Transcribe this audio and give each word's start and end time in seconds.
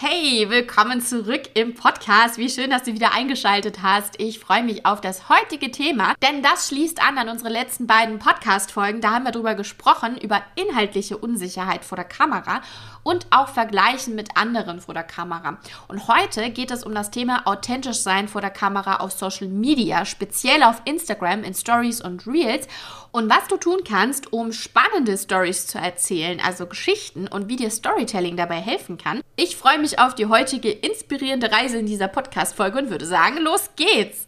Hey, 0.00 0.48
willkommen 0.48 1.00
zurück 1.00 1.50
im 1.54 1.74
Podcast. 1.74 2.38
Wie 2.38 2.48
schön, 2.48 2.70
dass 2.70 2.84
du 2.84 2.94
wieder 2.94 3.14
eingeschaltet 3.14 3.82
hast. 3.82 4.14
Ich 4.20 4.38
freue 4.38 4.62
mich 4.62 4.86
auf 4.86 5.00
das 5.00 5.28
heutige 5.28 5.72
Thema, 5.72 6.14
denn 6.22 6.40
das 6.40 6.68
schließt 6.68 7.02
an 7.02 7.18
an 7.18 7.28
unsere 7.28 7.50
letzten 7.50 7.88
beiden 7.88 8.20
Podcast-Folgen. 8.20 9.00
Da 9.00 9.10
haben 9.10 9.24
wir 9.24 9.32
darüber 9.32 9.56
gesprochen, 9.56 10.16
über 10.16 10.40
inhaltliche 10.54 11.18
Unsicherheit 11.18 11.84
vor 11.84 11.96
der 11.96 12.04
Kamera 12.04 12.62
und 13.02 13.26
auch 13.30 13.48
Vergleichen 13.48 14.14
mit 14.14 14.36
anderen 14.36 14.80
vor 14.80 14.94
der 14.94 15.02
Kamera. 15.02 15.58
Und 15.88 16.06
heute 16.06 16.50
geht 16.50 16.70
es 16.70 16.84
um 16.84 16.94
das 16.94 17.10
Thema 17.10 17.48
authentisch 17.48 17.98
sein 17.98 18.28
vor 18.28 18.40
der 18.40 18.50
Kamera 18.50 18.98
auf 18.98 19.10
Social 19.10 19.48
Media, 19.48 20.04
speziell 20.04 20.62
auf 20.62 20.80
Instagram 20.84 21.42
in 21.42 21.54
Stories 21.54 22.00
und 22.00 22.24
Reels 22.24 22.68
und 23.12 23.30
was 23.30 23.48
du 23.48 23.56
tun 23.56 23.80
kannst, 23.88 24.32
um 24.32 24.52
spannende 24.52 25.16
Stories 25.16 25.66
zu 25.66 25.78
erzählen, 25.78 26.40
also 26.44 26.66
Geschichten 26.66 27.28
und 27.28 27.48
wie 27.48 27.56
dir 27.56 27.70
Storytelling 27.70 28.36
dabei 28.36 28.60
helfen 28.60 28.98
kann. 28.98 29.20
Ich 29.36 29.56
freue 29.56 29.78
mich 29.78 29.98
auf 29.98 30.14
die 30.14 30.26
heutige 30.26 30.70
inspirierende 30.70 31.50
Reise 31.50 31.78
in 31.78 31.86
dieser 31.86 32.08
Podcast-Folge 32.08 32.78
und 32.78 32.90
würde 32.90 33.06
sagen, 33.06 33.38
los 33.38 33.70
geht's! 33.76 34.26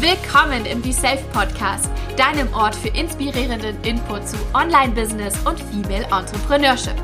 Willkommen 0.00 0.66
im 0.66 0.82
Be 0.82 0.92
Safe 0.92 1.22
Podcast, 1.32 1.90
deinem 2.16 2.52
Ort 2.52 2.74
für 2.74 2.88
inspirierenden 2.88 3.80
Input 3.82 4.28
zu 4.28 4.36
Online-Business 4.54 5.34
und 5.46 5.58
Female 5.60 6.04
Entrepreneurship. 6.04 6.94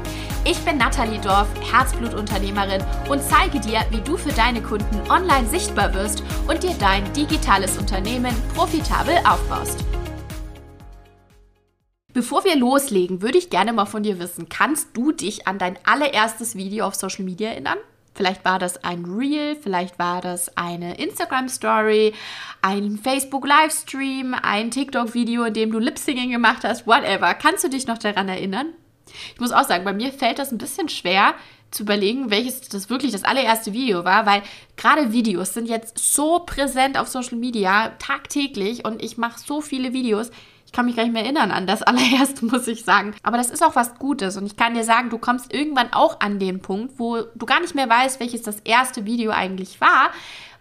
Ich 0.45 0.59
bin 0.59 0.77
Nathalie 0.77 1.21
Dorf, 1.21 1.49
Herzblutunternehmerin 1.73 2.85
und 3.09 3.23
zeige 3.23 3.61
dir, 3.61 3.81
wie 3.91 4.01
du 4.01 4.17
für 4.17 4.33
deine 4.33 4.61
Kunden 4.61 5.01
online 5.11 5.47
sichtbar 5.49 5.95
wirst 5.95 6.23
und 6.47 6.63
dir 6.63 6.75
dein 6.79 7.11
digitales 7.15 7.79
Unternehmen 7.79 8.35
profitabel 8.55 9.17
aufbaust. 9.27 9.85
Bevor 12.15 12.45
wir 12.45 12.55
loslegen, 12.55 13.23
würde 13.23 13.39
ich 13.39 13.51
gerne 13.51 13.73
mal 13.73 13.87
von 13.87 14.05
dir 14.05 14.21
wissen, 14.21 14.49
kannst 14.49 14.97
du 14.97 15.11
dich 15.11 15.49
an 15.49 15.59
dein 15.59 15.77
allererstes 15.85 16.55
Video 16.55 16.87
auf 16.87 16.95
Social 16.95 17.25
Media 17.25 17.51
erinnern? 17.51 17.79
Vielleicht 18.15 18.45
war 18.45 18.61
das 18.61 18.85
ein 18.85 19.05
Reel, 19.05 19.57
vielleicht 19.61 19.99
war 19.99 20.21
das 20.21 20.57
eine 20.57 20.97
Instagram 20.97 21.49
Story, 21.49 22.15
ein 22.63 22.99
Facebook 22.99 23.45
Livestream, 23.45 24.33
ein 24.41 24.71
TikTok 24.71 25.13
Video, 25.15 25.43
in 25.43 25.55
dem 25.55 25.73
du 25.73 25.81
Lip 25.81 25.99
Singing 25.99 26.31
gemacht 26.31 26.63
hast, 26.63 26.87
whatever. 26.87 27.35
Kannst 27.35 27.65
du 27.65 27.69
dich 27.69 27.89
noch 27.89 27.99
daran 27.99 28.29
erinnern? 28.29 28.69
Ich 29.35 29.41
muss 29.41 29.51
auch 29.51 29.65
sagen, 29.65 29.83
bei 29.83 29.93
mir 29.93 30.13
fällt 30.13 30.39
das 30.39 30.53
ein 30.53 30.59
bisschen 30.59 30.89
schwer 30.89 31.35
zu 31.73 31.83
überlegen, 31.83 32.31
welches 32.31 32.61
das 32.61 32.91
wirklich 32.91 33.11
das 33.11 33.25
allererste 33.25 33.73
Video 33.73 34.05
war, 34.05 34.25
weil 34.25 34.45
gerade 34.77 35.13
Videos 35.13 35.53
sind 35.53 35.69
jetzt 35.69 35.99
so 35.99 36.39
präsent 36.47 36.97
auf 36.97 37.09
Social 37.09 37.39
Media 37.39 37.89
tagtäglich 37.99 38.85
und 38.85 39.03
ich 39.03 39.19
mache 39.19 39.41
so 39.41 39.61
viele 39.61 39.93
Videos 39.93 40.31
kann 40.75 40.87
mich 40.87 40.97
gar 40.97 41.05
nicht 41.05 41.13
mehr 41.15 41.23
erinnern 41.23 41.51
an 41.51 41.67
das 41.67 41.83
allererste, 41.85 42.45
muss 42.45 42.69
ich 42.69 42.85
sagen. 42.85 43.15
Aber 43.23 43.39
das 43.39 43.51
ist 43.51 43.65
auch 43.65 43.77
was 43.77 43.95
Gutes. 43.95 44.37
Und 44.37 44.45
ich 44.45 44.57
kann 44.57 44.75
dir 44.75 44.85
sagen, 44.85 45.09
du 45.09 45.19
kommst 45.19 45.55
irgendwann 45.55 45.93
auch 45.93 46.21
an 46.21 46.39
den 46.39 46.61
Punkt, 46.61 46.99
wo 46.99 47.23
du 47.35 47.47
gar 47.47 47.61
nicht 47.61 47.75
mehr 47.75 47.89
weißt, 47.89 48.21
welches 48.21 48.43
das 48.43 48.61
erste 48.61 49.07
Video 49.07 49.31
eigentlich 49.31 49.81
war, 49.81 50.11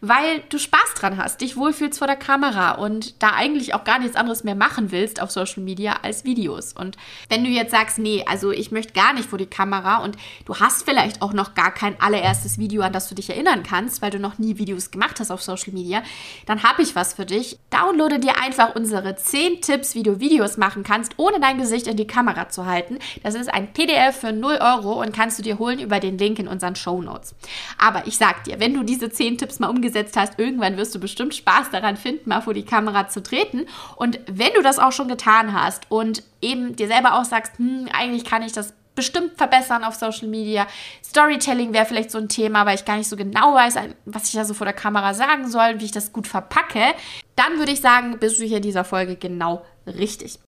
weil 0.05 0.43
du 0.49 0.59
Spaß 0.59 0.95
dran 0.95 1.17
hast, 1.17 1.39
dich 1.39 1.55
wohlfühlst 1.55 1.97
vor 1.97 2.07
der 2.07 2.17
Kamera 2.17 2.71
und 2.73 3.23
da 3.23 3.29
eigentlich 3.29 3.73
auch 3.73 3.85
gar 3.85 3.99
nichts 3.99 4.17
anderes 4.17 4.43
mehr 4.43 4.53
machen 4.53 4.91
willst 4.91 5.21
auf 5.21 5.31
Social 5.31 5.63
Media 5.63 5.99
als 6.01 6.25
Videos. 6.25 6.73
Und 6.73 6.97
wenn 7.29 7.45
du 7.45 7.49
jetzt 7.49 7.71
sagst, 7.71 7.99
nee, 7.99 8.25
also 8.27 8.51
ich 8.51 8.69
möchte 8.69 8.91
gar 8.91 9.13
nicht 9.13 9.29
vor 9.29 9.39
die 9.39 9.45
Kamera 9.45 10.03
und 10.03 10.17
du 10.43 10.59
hast 10.59 10.83
vielleicht 10.83 11.21
auch 11.21 11.31
noch 11.31 11.55
gar 11.55 11.73
kein 11.73 11.99
allererstes 12.01 12.57
Video, 12.57 12.81
an 12.81 12.91
das 12.91 13.07
du 13.07 13.15
dich 13.15 13.29
erinnern 13.29 13.63
kannst, 13.63 14.01
weil 14.01 14.11
du 14.11 14.19
noch 14.19 14.39
nie 14.39 14.57
Videos 14.57 14.91
gemacht 14.91 15.21
hast 15.21 15.31
auf 15.31 15.41
Social 15.41 15.71
Media, 15.71 16.03
dann 16.47 16.63
habe 16.63 16.81
ich 16.81 16.97
was 16.97 17.13
für 17.13 17.25
dich. 17.25 17.57
Downloade 17.69 18.19
dir 18.19 18.41
einfach 18.41 18.75
unsere 18.75 19.15
10 19.15 19.61
Tipps, 19.61 19.95
wie 19.95 20.03
du 20.03 20.19
Videos 20.19 20.57
machen 20.57 20.83
kannst, 20.83 21.13
ohne 21.15 21.39
dein 21.39 21.59
Gesicht 21.59 21.87
in 21.87 21.95
die 21.95 22.07
Kamera 22.07 22.49
zu 22.49 22.65
halten. 22.65 22.99
Das 23.23 23.35
ist 23.35 23.53
ein 23.53 23.71
PDF 23.71 24.17
für 24.17 24.33
0 24.33 24.57
Euro 24.59 25.01
und 25.01 25.15
kannst 25.15 25.39
du 25.39 25.43
dir 25.43 25.59
holen 25.59 25.79
über 25.79 26.01
den 26.01 26.17
Link 26.17 26.39
in 26.39 26.49
unseren 26.49 26.75
Show 26.75 27.01
Notes. 27.01 27.35
Aber 27.77 28.05
ich 28.05 28.17
sag 28.17 28.43
dir, 28.43 28.59
wenn 28.59 28.73
du 28.73 28.83
diese 28.83 29.09
10 29.09 29.37
Tipps 29.37 29.59
mal 29.59 29.69
umgesetzt 29.69 29.92
umgesetzt 29.93 30.17
hast, 30.17 30.39
irgendwann 30.39 30.77
wirst 30.77 30.95
du 30.95 30.99
bestimmt 30.99 31.35
Spaß 31.35 31.69
daran 31.71 31.97
finden, 31.97 32.29
mal 32.29 32.41
vor 32.41 32.53
die 32.53 32.65
Kamera 32.65 33.07
zu 33.07 33.21
treten. 33.21 33.67
Und 33.95 34.19
wenn 34.27 34.53
du 34.55 34.61
das 34.61 34.79
auch 34.79 34.91
schon 34.91 35.07
getan 35.07 35.53
hast 35.53 35.89
und 35.89 36.23
eben 36.41 36.75
dir 36.75 36.87
selber 36.87 37.19
auch 37.19 37.25
sagst, 37.25 37.57
hm, 37.57 37.87
eigentlich 37.93 38.25
kann 38.25 38.41
ich 38.41 38.53
das 38.53 38.73
bestimmt 38.95 39.37
verbessern 39.37 39.83
auf 39.83 39.95
Social 39.95 40.27
Media. 40.27 40.67
Storytelling 41.03 41.73
wäre 41.73 41.85
vielleicht 41.85 42.11
so 42.11 42.19
ein 42.19 42.29
Thema, 42.29 42.65
weil 42.65 42.75
ich 42.75 42.85
gar 42.85 42.97
nicht 42.97 43.09
so 43.09 43.15
genau 43.15 43.53
weiß, 43.53 43.75
was 44.05 44.27
ich 44.27 44.33
da 44.33 44.45
so 44.45 44.53
vor 44.53 44.65
der 44.65 44.75
Kamera 44.75 45.13
sagen 45.13 45.47
soll, 45.47 45.79
wie 45.79 45.85
ich 45.85 45.91
das 45.91 46.13
gut 46.13 46.27
verpacke. 46.27 46.93
Dann 47.35 47.57
würde 47.57 47.71
ich 47.71 47.81
sagen, 47.81 48.17
bist 48.19 48.39
du 48.39 48.43
hier 48.43 48.57
in 48.57 48.63
dieser 48.63 48.83
Folge 48.83 49.15
genau 49.15 49.65
richtig. 49.87 50.39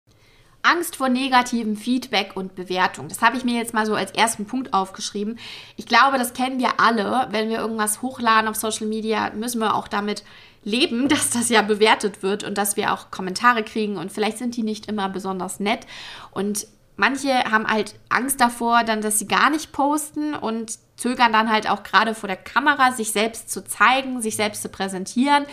Angst 0.65 0.97
vor 0.97 1.09
negativem 1.09 1.77
Feedback 1.77 2.33
und 2.35 2.55
Bewertung. 2.55 3.09
Das 3.09 3.23
habe 3.23 3.37
ich 3.37 3.45
mir 3.45 3.57
jetzt 3.57 3.75
mal 3.75 3.87
so 3.87 3.95
als 3.95 4.11
ersten 4.13 4.47
Punkt 4.47 4.73
aufgeschrieben. 4.73 5.39
Ich 5.77 5.87
glaube, 5.87 6.19
das 6.19 6.33
kennen 6.33 6.59
wir 6.59 6.81
alle. 6.81 7.29
Wenn 7.31 7.49
wir 7.49 7.59
irgendwas 7.59 8.03
hochladen 8.03 8.49
auf 8.49 8.57
Social 8.57 8.87
Media, 8.87 9.31
müssen 9.35 9.61
wir 9.61 9.75
auch 9.75 9.89
damit 9.89 10.25
leben, 10.65 11.09
dass 11.09 11.31
das 11.31 11.49
ja 11.49 11.63
bewertet 11.63 12.23
wird 12.23 12.45
und 12.45 12.59
dass 12.59 12.77
wir 12.77 12.93
auch 12.93 13.11
Kommentare 13.11 13.63
kriegen 13.63 13.97
und 13.97 14.11
vielleicht 14.11 14.39
sind 14.39 14.57
die 14.57 14.63
nicht 14.63 14.87
immer 14.87 15.09
besonders 15.09 15.61
nett 15.61 15.87
und 16.31 16.67
manche 16.97 17.33
haben 17.45 17.67
halt 17.67 17.97
Angst 18.09 18.41
davor, 18.41 18.85
dann, 18.85 19.01
dass 19.01 19.19
sie 19.19 19.27
gar 19.27 19.51
nicht 19.51 19.73
posten 19.73 20.35
und 20.35 20.79
zögern 20.97 21.33
dann 21.33 21.51
halt 21.51 21.69
auch 21.69 21.83
gerade 21.83 22.15
vor 22.15 22.29
der 22.29 22.37
Kamera, 22.37 22.93
sich 22.93 23.13
selbst 23.13 23.51
zu 23.51 23.65
zeigen, 23.65 24.23
sich 24.23 24.37
selbst 24.37 24.63
zu 24.63 24.69
präsentieren 24.69 25.45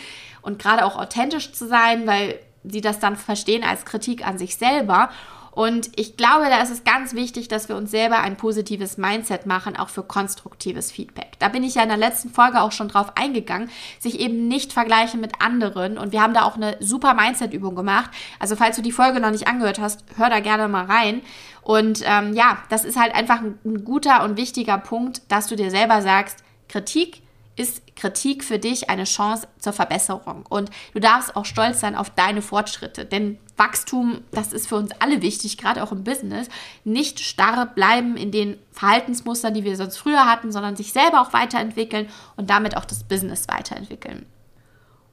und 0.42 0.60
gerade 0.60 0.86
auch 0.86 0.98
authentisch 0.98 1.52
zu 1.52 1.68
sein, 1.68 2.06
weil 2.06 2.40
sie 2.64 2.82
das 2.82 3.00
dann 3.00 3.16
verstehen 3.16 3.64
als 3.64 3.86
Kritik 3.86 4.26
an 4.26 4.38
sich 4.38 4.56
selber. 4.56 5.10
Und 5.52 5.90
ich 6.00 6.16
glaube, 6.16 6.46
da 6.46 6.62
ist 6.62 6.72
es 6.72 6.86
ganz 6.86 7.14
wichtig, 7.14 7.50
dass 7.50 7.68
wir 7.68 7.76
uns 7.76 7.92
selber 7.92 8.20
ein 8.20 8.38
positives 8.38 8.98
Mindset 8.98 9.46
machen, 9.46 9.76
auch 9.76 9.90
für 9.90 10.02
konstruktives 10.02 10.94
Feedback. 10.94 11.34
Da 11.40 11.50
bin 11.50 11.64
ich 11.64 11.76
ja 11.76 11.84
in 11.84 11.90
der 11.90 11.98
letzten 11.98 12.30
Folge 12.30 12.62
auch 12.62 12.72
schon 12.72 12.88
drauf 12.88 13.18
eingegangen, 13.18 13.70
sich 14.00 14.22
eben 14.22 14.48
nicht 14.48 14.72
vergleichen 14.72 15.20
mit 15.20 15.42
anderen. 15.42 15.98
Und 15.98 16.14
wir 16.14 16.22
haben 16.22 16.34
da 16.34 16.44
auch 16.44 16.56
eine 16.56 16.78
super 16.80 17.14
Mindset-Übung 17.14 17.76
gemacht. 17.76 18.10
Also 18.40 18.56
falls 18.56 18.78
du 18.78 18.82
die 18.82 18.94
Folge 18.94 19.20
noch 19.20 19.32
nicht 19.32 19.48
angehört 19.48 19.80
hast, 19.80 20.06
hör 20.16 20.30
da 20.30 20.40
gerne 20.40 20.70
mal 20.70 20.86
rein. 20.86 21.22
Und 21.64 22.02
ähm, 22.06 22.34
ja, 22.34 22.60
das 22.70 22.86
ist 22.86 22.98
halt 22.98 23.14
einfach 23.14 23.42
ein, 23.42 23.60
ein 23.66 23.84
guter 23.84 24.24
und 24.24 24.38
wichtiger 24.38 24.78
Punkt, 24.78 25.22
dass 25.28 25.48
du 25.48 25.58
dir 25.58 25.70
selber 25.70 26.02
sagst, 26.02 26.46
Kritik 26.70 27.24
ist 27.56 27.96
Kritik 27.96 28.44
für 28.44 28.60
dich 28.60 28.90
eine 28.90 29.04
Chance 29.04 29.48
zur 29.60 29.74
Verbesserung. 29.74 30.46
Und 30.48 30.70
du 30.94 31.00
darfst 31.00 31.36
auch 31.36 31.46
stolz 31.46 31.80
sein 31.80 31.96
auf 31.96 32.10
deine 32.10 32.42
Fortschritte. 32.42 33.06
Denn 33.06 33.38
Wachstum, 33.58 34.22
das 34.32 34.54
ist 34.54 34.68
für 34.68 34.78
uns 34.78 34.92
alle 35.00 35.22
wichtig, 35.22 35.58
gerade 35.58 35.84
auch 35.84 35.92
im 35.92 36.04
Business. 36.04 36.48
Nicht 36.84 37.20
starr 37.20 37.68
bleiben 37.68 38.18
in 38.18 38.32
den 38.32 38.58
Verhaltensmustern, 38.72 39.54
die 39.54 39.64
wir 39.64 39.76
sonst 39.76 39.98
früher 39.98 40.26
hatten, 40.26 40.52
sondern 40.52 40.76
sich 40.76 40.94
selber 40.94 41.22
auch 41.22 41.34
weiterentwickeln 41.34 42.08
und 42.38 42.50
damit 42.50 42.78
auch 42.78 42.86
das 42.86 43.04
Business 43.04 43.48
weiterentwickeln. 43.48 44.26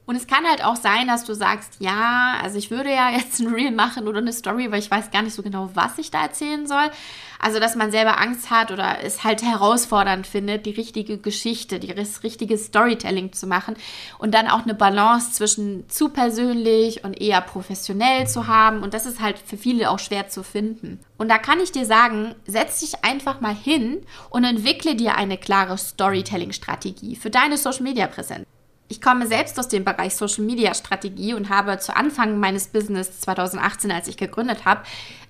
Und 0.09 0.15
es 0.15 0.25
kann 0.25 0.43
halt 0.47 0.65
auch 0.65 0.75
sein, 0.75 1.05
dass 1.05 1.23
du 1.23 1.35
sagst, 1.35 1.75
ja, 1.77 2.39
also 2.41 2.57
ich 2.57 2.71
würde 2.71 2.89
ja 2.91 3.11
jetzt 3.15 3.39
ein 3.41 3.53
Reel 3.53 3.69
machen 3.69 4.07
oder 4.07 4.17
eine 4.17 4.33
Story, 4.33 4.71
weil 4.71 4.79
ich 4.79 4.89
weiß 4.89 5.11
gar 5.11 5.21
nicht 5.21 5.35
so 5.35 5.43
genau, 5.43 5.69
was 5.75 5.99
ich 5.99 6.09
da 6.09 6.23
erzählen 6.23 6.65
soll. 6.65 6.89
Also, 7.37 7.59
dass 7.59 7.75
man 7.75 7.91
selber 7.91 8.19
Angst 8.19 8.49
hat 8.49 8.71
oder 8.71 9.03
es 9.03 9.23
halt 9.23 9.43
herausfordernd 9.43 10.25
findet, 10.25 10.65
die 10.65 10.71
richtige 10.71 11.19
Geschichte, 11.19 11.79
das 11.79 12.23
richtige 12.23 12.57
Storytelling 12.57 13.33
zu 13.33 13.45
machen 13.45 13.75
und 14.17 14.33
dann 14.33 14.47
auch 14.47 14.63
eine 14.63 14.73
Balance 14.73 15.33
zwischen 15.33 15.87
zu 15.89 16.09
persönlich 16.09 17.03
und 17.03 17.21
eher 17.21 17.41
professionell 17.41 18.25
zu 18.25 18.47
haben. 18.47 18.81
Und 18.81 18.95
das 18.95 19.05
ist 19.05 19.21
halt 19.21 19.37
für 19.37 19.57
viele 19.57 19.91
auch 19.91 19.99
schwer 19.99 20.27
zu 20.27 20.41
finden. 20.41 21.01
Und 21.19 21.29
da 21.29 21.37
kann 21.37 21.59
ich 21.59 21.71
dir 21.71 21.85
sagen, 21.85 22.33
setz 22.47 22.79
dich 22.79 23.05
einfach 23.05 23.41
mal 23.41 23.53
hin 23.53 24.01
und 24.31 24.43
entwickle 24.43 24.95
dir 24.95 25.17
eine 25.17 25.37
klare 25.37 25.77
Storytelling-Strategie 25.77 27.15
für 27.15 27.29
deine 27.29 27.57
Social-Media-Präsenz. 27.57 28.47
Ich 28.91 29.01
komme 29.01 29.27
selbst 29.27 29.59
aus 29.59 29.67
dem 29.67 29.85
Bereich 29.85 30.15
Social 30.15 30.43
Media 30.43 30.73
Strategie 30.73 31.35
und 31.35 31.49
habe 31.49 31.77
zu 31.77 31.95
Anfang 31.95 32.39
meines 32.39 32.67
Business 32.69 33.19
2018, 33.21 33.91
als 33.91 34.07
ich 34.07 34.17
gegründet 34.17 34.65
habe, 34.65 34.81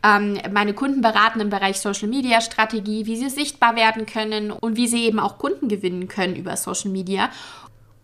ähm, 0.02 0.40
meine 0.54 0.74
Kunden 0.74 1.02
beraten 1.02 1.42
im 1.42 1.50
Bereich 1.50 1.82
Social 1.82 2.08
Media 2.08 2.40
Strategie, 2.40 3.06
wie 3.06 3.18
sie 3.18 3.30
sichtbar 3.30 3.76
werden 3.76 4.06
können 4.06 4.52
und 4.52 4.78
wie 4.78 4.88
sie 4.88 5.04
eben 5.04 5.20
auch 5.20 5.38
Kunden 5.38 5.68
gewinnen 5.68 6.08
können 6.08 6.38
über 6.38 6.56
Social 6.56 6.90
Media. 6.90 7.30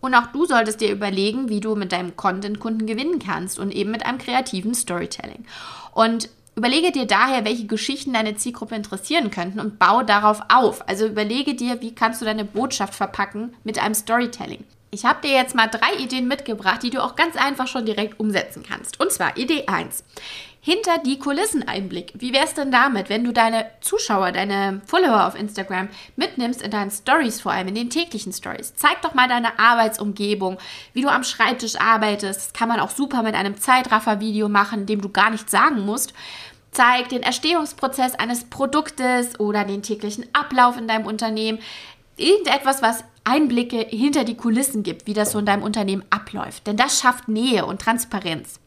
Und 0.02 0.14
auch 0.14 0.26
du 0.26 0.44
solltest 0.44 0.82
dir 0.82 0.92
überlegen, 0.92 1.48
wie 1.48 1.60
du 1.60 1.74
mit 1.74 1.90
deinem 1.90 2.16
Content 2.16 2.60
Kunden 2.60 2.86
gewinnen 2.86 3.18
kannst 3.18 3.58
und 3.58 3.70
eben 3.74 3.90
mit 3.90 4.04
einem 4.04 4.18
kreativen 4.18 4.74
Storytelling. 4.74 5.46
Und 5.92 6.28
Überlege 6.58 6.90
dir 6.90 7.06
daher, 7.06 7.44
welche 7.44 7.66
Geschichten 7.66 8.14
deine 8.14 8.36
Zielgruppe 8.36 8.74
interessieren 8.74 9.30
könnten 9.30 9.60
und 9.60 9.78
baue 9.78 10.06
darauf 10.06 10.40
auf. 10.48 10.88
Also 10.88 11.04
überlege 11.04 11.54
dir, 11.54 11.82
wie 11.82 11.94
kannst 11.94 12.22
du 12.22 12.24
deine 12.24 12.46
Botschaft 12.46 12.94
verpacken 12.94 13.54
mit 13.62 13.78
einem 13.78 13.92
Storytelling. 13.92 14.64
Ich 14.96 15.04
habe 15.04 15.20
dir 15.20 15.34
jetzt 15.34 15.54
mal 15.54 15.66
drei 15.66 15.94
Ideen 15.98 16.26
mitgebracht, 16.26 16.82
die 16.82 16.88
du 16.88 17.04
auch 17.04 17.16
ganz 17.16 17.36
einfach 17.36 17.66
schon 17.66 17.84
direkt 17.84 18.18
umsetzen 18.18 18.62
kannst. 18.66 18.98
Und 18.98 19.12
zwar 19.12 19.36
Idee 19.36 19.66
1. 19.66 20.02
Hinter 20.62 20.96
die 21.04 21.18
Kulissen 21.18 21.68
Einblick. 21.68 22.14
Wie 22.14 22.32
wäre 22.32 22.46
es 22.46 22.54
denn 22.54 22.70
damit, 22.70 23.10
wenn 23.10 23.22
du 23.22 23.30
deine 23.34 23.66
Zuschauer, 23.82 24.32
deine 24.32 24.80
Follower 24.86 25.26
auf 25.26 25.38
Instagram 25.38 25.90
mitnimmst 26.16 26.62
in 26.62 26.70
deinen 26.70 26.90
Stories, 26.90 27.42
vor 27.42 27.52
allem 27.52 27.68
in 27.68 27.74
den 27.74 27.90
täglichen 27.90 28.32
Stories? 28.32 28.72
Zeig 28.74 29.02
doch 29.02 29.12
mal 29.12 29.28
deine 29.28 29.58
Arbeitsumgebung, 29.58 30.56
wie 30.94 31.02
du 31.02 31.08
am 31.08 31.24
Schreibtisch 31.24 31.78
arbeitest. 31.78 32.40
Das 32.40 32.52
kann 32.54 32.70
man 32.70 32.80
auch 32.80 32.90
super 32.90 33.22
mit 33.22 33.34
einem 33.34 33.60
Zeitraffer-Video 33.60 34.48
machen, 34.48 34.86
dem 34.86 35.02
du 35.02 35.10
gar 35.10 35.28
nichts 35.28 35.52
sagen 35.52 35.84
musst. 35.84 36.14
Zeig 36.70 37.10
den 37.10 37.22
Erstehungsprozess 37.22 38.14
eines 38.14 38.44
Produktes 38.44 39.38
oder 39.38 39.64
den 39.64 39.82
täglichen 39.82 40.24
Ablauf 40.32 40.78
in 40.78 40.88
deinem 40.88 41.04
Unternehmen 41.04 41.58
irgendetwas, 42.16 42.80
was 42.80 43.04
Einblicke 43.26 43.78
hinter 43.88 44.24
die 44.24 44.36
Kulissen 44.36 44.82
gibt, 44.82 45.06
wie 45.06 45.14
das 45.14 45.32
so 45.32 45.38
in 45.38 45.46
deinem 45.46 45.62
Unternehmen 45.62 46.04
abläuft. 46.10 46.66
Denn 46.66 46.76
das 46.76 47.00
schafft 47.00 47.28
Nähe 47.28 47.66
und 47.66 47.80
Transparenz. 47.80 48.60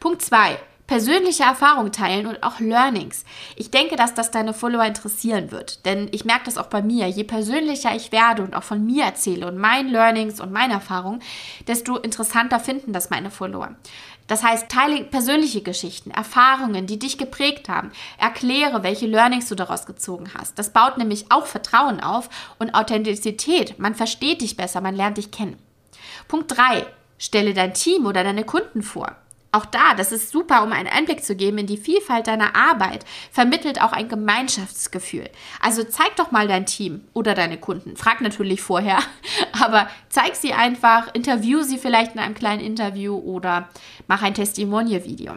Punkt 0.00 0.22
2 0.22 0.58
persönliche 0.90 1.44
Erfahrungen 1.44 1.92
teilen 1.92 2.26
und 2.26 2.42
auch 2.42 2.58
Learnings. 2.58 3.24
Ich 3.54 3.70
denke, 3.70 3.94
dass 3.94 4.12
das 4.12 4.32
deine 4.32 4.52
Follower 4.52 4.84
interessieren 4.84 5.52
wird, 5.52 5.86
denn 5.86 6.08
ich 6.10 6.24
merke 6.24 6.46
das 6.46 6.58
auch 6.58 6.66
bei 6.66 6.82
mir. 6.82 7.06
Je 7.06 7.22
persönlicher 7.22 7.94
ich 7.94 8.10
werde 8.10 8.42
und 8.42 8.56
auch 8.56 8.64
von 8.64 8.84
mir 8.84 9.04
erzähle 9.04 9.46
und 9.46 9.56
meinen 9.56 9.90
Learnings 9.90 10.40
und 10.40 10.50
meine 10.50 10.72
Erfahrungen, 10.72 11.22
desto 11.68 11.96
interessanter 11.96 12.58
finden 12.58 12.92
das 12.92 13.08
meine 13.08 13.30
Follower. 13.30 13.76
Das 14.30 14.44
heißt, 14.44 14.68
teile 14.68 15.02
persönliche 15.02 15.60
Geschichten, 15.60 16.12
Erfahrungen, 16.12 16.86
die 16.86 17.00
dich 17.00 17.18
geprägt 17.18 17.68
haben. 17.68 17.90
Erkläre, 18.16 18.84
welche 18.84 19.08
Learnings 19.08 19.48
du 19.48 19.56
daraus 19.56 19.86
gezogen 19.86 20.30
hast. 20.38 20.56
Das 20.56 20.72
baut 20.72 20.98
nämlich 20.98 21.32
auch 21.32 21.46
Vertrauen 21.46 21.98
auf 21.98 22.30
und 22.60 22.72
Authentizität. 22.72 23.80
Man 23.80 23.96
versteht 23.96 24.42
dich 24.42 24.56
besser, 24.56 24.80
man 24.80 24.94
lernt 24.94 25.16
dich 25.16 25.32
kennen. 25.32 25.58
Punkt 26.28 26.56
3. 26.56 26.86
Stelle 27.18 27.54
dein 27.54 27.74
Team 27.74 28.06
oder 28.06 28.22
deine 28.22 28.44
Kunden 28.44 28.84
vor. 28.84 29.16
Auch 29.52 29.66
da, 29.66 29.94
das 29.96 30.12
ist 30.12 30.30
super, 30.30 30.62
um 30.62 30.72
einen 30.72 30.88
Einblick 30.88 31.24
zu 31.24 31.34
geben 31.34 31.58
in 31.58 31.66
die 31.66 31.76
Vielfalt 31.76 32.28
deiner 32.28 32.54
Arbeit, 32.54 33.04
vermittelt 33.32 33.82
auch 33.82 33.92
ein 33.92 34.08
Gemeinschaftsgefühl. 34.08 35.28
Also 35.60 35.82
zeig 35.82 36.14
doch 36.16 36.30
mal 36.30 36.46
dein 36.46 36.66
Team 36.66 37.02
oder 37.14 37.34
deine 37.34 37.58
Kunden. 37.58 37.96
Frag 37.96 38.20
natürlich 38.20 38.62
vorher, 38.62 38.98
aber 39.60 39.88
zeig 40.08 40.36
sie 40.36 40.52
einfach, 40.52 41.12
interview 41.14 41.62
sie 41.62 41.78
vielleicht 41.78 42.14
in 42.14 42.20
einem 42.20 42.34
kleinen 42.34 42.62
Interview 42.62 43.16
oder 43.16 43.68
mach 44.06 44.22
ein 44.22 44.34
Testimonial-Video. 44.34 45.34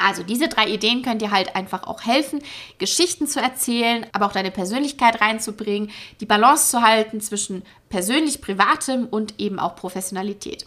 Also 0.00 0.24
diese 0.24 0.48
drei 0.48 0.66
Ideen 0.66 1.02
können 1.02 1.20
dir 1.20 1.30
halt 1.30 1.54
einfach 1.54 1.84
auch 1.84 2.04
helfen, 2.04 2.42
Geschichten 2.78 3.28
zu 3.28 3.40
erzählen, 3.40 4.06
aber 4.12 4.26
auch 4.26 4.32
deine 4.32 4.50
Persönlichkeit 4.50 5.20
reinzubringen, 5.20 5.90
die 6.20 6.26
Balance 6.26 6.70
zu 6.70 6.82
halten 6.82 7.20
zwischen 7.20 7.62
persönlich 7.88 8.40
privatem 8.40 9.06
und 9.06 9.38
eben 9.38 9.60
auch 9.60 9.76
Professionalität. 9.76 10.66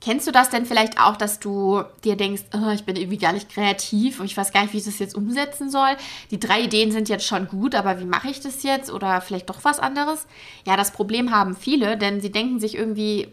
Kennst 0.00 0.28
du 0.28 0.30
das 0.30 0.50
denn 0.50 0.64
vielleicht 0.64 1.00
auch, 1.00 1.16
dass 1.16 1.40
du 1.40 1.82
dir 2.04 2.16
denkst, 2.16 2.42
oh, 2.54 2.70
ich 2.70 2.84
bin 2.84 2.94
irgendwie 2.94 3.18
gar 3.18 3.32
nicht 3.32 3.48
kreativ 3.48 4.20
und 4.20 4.26
ich 4.26 4.36
weiß 4.36 4.52
gar 4.52 4.62
nicht, 4.62 4.72
wie 4.72 4.78
ich 4.78 4.84
das 4.84 5.00
jetzt 5.00 5.16
umsetzen 5.16 5.70
soll? 5.70 5.96
Die 6.30 6.38
drei 6.38 6.62
Ideen 6.62 6.92
sind 6.92 7.08
jetzt 7.08 7.26
schon 7.26 7.48
gut, 7.48 7.74
aber 7.74 7.98
wie 7.98 8.04
mache 8.04 8.28
ich 8.28 8.40
das 8.40 8.62
jetzt? 8.62 8.92
Oder 8.92 9.20
vielleicht 9.20 9.50
doch 9.50 9.64
was 9.64 9.80
anderes? 9.80 10.26
Ja, 10.66 10.76
das 10.76 10.92
Problem 10.92 11.32
haben 11.32 11.56
viele, 11.56 11.96
denn 11.96 12.20
sie 12.20 12.30
denken 12.30 12.60
sich 12.60 12.76
irgendwie, 12.76 13.28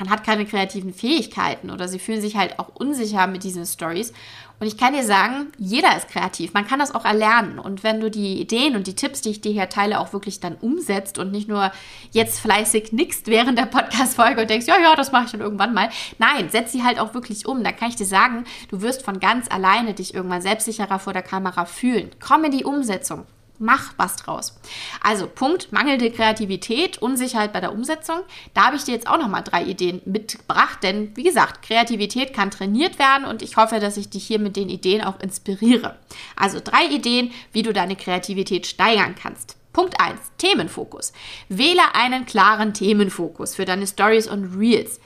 man 0.00 0.10
hat 0.10 0.24
keine 0.24 0.46
kreativen 0.46 0.94
Fähigkeiten 0.94 1.70
oder 1.70 1.86
sie 1.86 1.98
fühlen 1.98 2.22
sich 2.22 2.36
halt 2.36 2.58
auch 2.58 2.70
unsicher 2.74 3.26
mit 3.26 3.44
diesen 3.44 3.66
Stories. 3.66 4.12
Und 4.58 4.66
ich 4.66 4.76
kann 4.76 4.94
dir 4.94 5.04
sagen, 5.04 5.52
jeder 5.58 5.96
ist 5.96 6.08
kreativ. 6.08 6.52
Man 6.52 6.66
kann 6.66 6.78
das 6.78 6.94
auch 6.94 7.04
erlernen. 7.04 7.58
Und 7.58 7.82
wenn 7.82 8.00
du 8.00 8.10
die 8.10 8.40
Ideen 8.40 8.76
und 8.76 8.86
die 8.86 8.94
Tipps, 8.94 9.20
die 9.20 9.30
ich 9.30 9.40
dir 9.40 9.52
hier 9.52 9.68
teile, 9.68 10.00
auch 10.00 10.12
wirklich 10.12 10.40
dann 10.40 10.56
umsetzt 10.56 11.18
und 11.18 11.32
nicht 11.32 11.48
nur 11.48 11.70
jetzt 12.12 12.40
fleißig 12.40 12.92
nickst 12.92 13.26
während 13.26 13.58
der 13.58 13.66
Podcast-Folge 13.66 14.42
und 14.42 14.50
denkst, 14.50 14.66
ja, 14.66 14.78
ja, 14.78 14.96
das 14.96 15.12
mache 15.12 15.26
ich 15.26 15.30
dann 15.32 15.40
irgendwann 15.40 15.72
mal. 15.72 15.88
Nein, 16.18 16.48
setz 16.50 16.72
sie 16.72 16.82
halt 16.82 16.98
auch 16.98 17.14
wirklich 17.14 17.46
um. 17.46 17.62
Da 17.62 17.72
kann 17.72 17.88
ich 17.88 17.96
dir 17.96 18.06
sagen, 18.06 18.44
du 18.70 18.82
wirst 18.82 19.02
von 19.02 19.20
ganz 19.20 19.50
alleine 19.50 19.94
dich 19.94 20.14
irgendwann 20.14 20.42
selbstsicherer 20.42 20.98
vor 20.98 21.12
der 21.12 21.22
Kamera 21.22 21.64
fühlen. 21.66 22.10
Komm 22.20 22.44
in 22.44 22.52
die 22.52 22.64
Umsetzung. 22.64 23.26
Mach 23.62 23.92
was 23.98 24.16
draus. 24.16 24.58
Also 25.02 25.26
Punkt, 25.26 25.70
mangelnde 25.70 26.10
Kreativität, 26.10 26.96
Unsicherheit 26.96 27.52
bei 27.52 27.60
der 27.60 27.72
Umsetzung. 27.72 28.20
Da 28.54 28.64
habe 28.64 28.76
ich 28.76 28.84
dir 28.84 28.94
jetzt 28.94 29.06
auch 29.06 29.18
nochmal 29.18 29.42
drei 29.44 29.62
Ideen 29.64 30.00
mitgebracht, 30.06 30.82
denn 30.82 31.14
wie 31.14 31.24
gesagt, 31.24 31.60
Kreativität 31.60 32.32
kann 32.32 32.50
trainiert 32.50 32.98
werden 32.98 33.26
und 33.26 33.42
ich 33.42 33.58
hoffe, 33.58 33.78
dass 33.78 33.98
ich 33.98 34.08
dich 34.08 34.26
hier 34.26 34.38
mit 34.38 34.56
den 34.56 34.70
Ideen 34.70 35.04
auch 35.04 35.20
inspiriere. 35.20 35.98
Also 36.36 36.58
drei 36.64 36.86
Ideen, 36.86 37.32
wie 37.52 37.62
du 37.62 37.74
deine 37.74 37.96
Kreativität 37.96 38.66
steigern 38.66 39.14
kannst. 39.14 39.58
Punkt 39.74 40.00
1, 40.00 40.18
Themenfokus. 40.38 41.12
Wähle 41.50 41.94
einen 41.94 42.24
klaren 42.24 42.72
Themenfokus 42.72 43.56
für 43.56 43.66
deine 43.66 43.86
Stories 43.86 44.26
und 44.26 44.58
Reels 44.58 45.00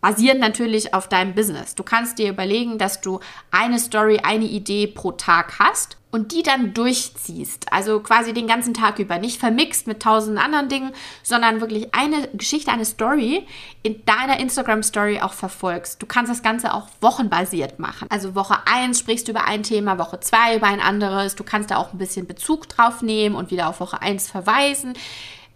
basierend 0.00 0.40
natürlich 0.40 0.94
auf 0.94 1.08
deinem 1.08 1.34
Business. 1.34 1.74
Du 1.74 1.82
kannst 1.82 2.18
dir 2.18 2.30
überlegen, 2.30 2.78
dass 2.78 3.02
du 3.02 3.20
eine 3.50 3.78
Story, 3.78 4.20
eine 4.22 4.46
Idee 4.46 4.86
pro 4.86 5.12
Tag 5.12 5.58
hast 5.58 5.97
und 6.10 6.32
die 6.32 6.42
dann 6.42 6.72
durchziehst. 6.72 7.70
Also 7.72 8.00
quasi 8.00 8.32
den 8.32 8.46
ganzen 8.46 8.72
Tag 8.72 8.98
über. 8.98 9.18
Nicht 9.18 9.38
vermixt 9.38 9.86
mit 9.86 10.00
tausend 10.00 10.38
anderen 10.38 10.68
Dingen, 10.68 10.92
sondern 11.22 11.60
wirklich 11.60 11.94
eine 11.94 12.28
Geschichte, 12.32 12.72
eine 12.72 12.86
Story 12.86 13.46
in 13.82 14.04
deiner 14.06 14.40
Instagram-Story 14.40 15.20
auch 15.20 15.34
verfolgst. 15.34 16.00
Du 16.00 16.06
kannst 16.06 16.30
das 16.30 16.42
Ganze 16.42 16.72
auch 16.72 16.88
wochenbasiert 17.00 17.78
machen. 17.78 18.08
Also 18.10 18.34
Woche 18.34 18.56
1 18.66 18.98
sprichst 18.98 19.28
du 19.28 19.32
über 19.32 19.44
ein 19.44 19.62
Thema, 19.62 19.98
Woche 19.98 20.20
2 20.20 20.56
über 20.56 20.66
ein 20.66 20.80
anderes. 20.80 21.36
Du 21.36 21.44
kannst 21.44 21.70
da 21.70 21.76
auch 21.76 21.92
ein 21.92 21.98
bisschen 21.98 22.26
Bezug 22.26 22.68
drauf 22.68 23.02
nehmen 23.02 23.34
und 23.34 23.50
wieder 23.50 23.68
auf 23.68 23.80
Woche 23.80 24.00
1 24.00 24.30
verweisen. 24.30 24.94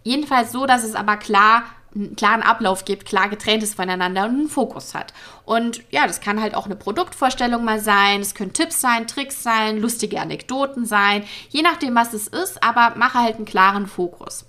Jedenfalls 0.03 0.51
so, 0.51 0.65
dass 0.65 0.83
es 0.83 0.95
aber 0.95 1.17
klar 1.17 1.63
einen 1.95 2.15
klaren 2.15 2.41
Ablauf 2.41 2.85
gibt, 2.85 3.05
klar 3.05 3.29
getrennt 3.29 3.63
ist 3.63 3.75
voneinander 3.75 4.25
und 4.25 4.31
einen 4.31 4.49
Fokus 4.49 4.93
hat. 4.95 5.13
Und 5.45 5.83
ja, 5.91 6.07
das 6.07 6.21
kann 6.21 6.41
halt 6.41 6.55
auch 6.55 6.65
eine 6.65 6.75
Produktvorstellung 6.75 7.63
mal 7.63 7.79
sein, 7.79 8.21
es 8.21 8.33
können 8.33 8.53
Tipps 8.53 8.81
sein, 8.81 9.07
Tricks 9.07 9.43
sein, 9.43 9.79
lustige 9.79 10.19
Anekdoten 10.19 10.85
sein, 10.85 11.23
je 11.49 11.61
nachdem, 11.61 11.95
was 11.95 12.13
es 12.13 12.27
ist, 12.27 12.63
aber 12.63 12.95
mache 12.97 13.19
halt 13.19 13.35
einen 13.35 13.45
klaren 13.45 13.87
Fokus. 13.87 14.45